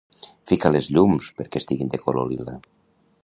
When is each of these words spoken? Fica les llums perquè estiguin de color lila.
Fica 0.51 0.71
les 0.75 0.87
llums 0.95 1.27
perquè 1.41 1.63
estiguin 1.63 1.93
de 1.97 2.01
color 2.07 2.31
lila. 2.33 2.57